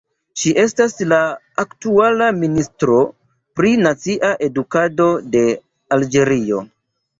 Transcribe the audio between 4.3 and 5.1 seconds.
edukado